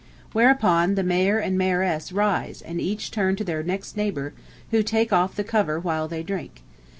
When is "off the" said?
5.13-5.43